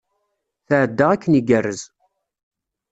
[0.67, 1.81] Tɛedda akken igerrez.